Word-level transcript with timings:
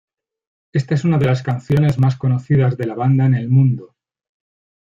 Esta 0.73 0.95
es 0.95 1.03
una 1.03 1.19
de 1.19 1.27
las 1.27 1.43
canciones 1.43 1.99
más 1.99 2.15
conocidas 2.17 2.75
de 2.75 2.87
la 2.87 2.95
banda 2.95 3.27
en 3.27 3.35
el 3.35 3.49
mundo. 3.49 3.95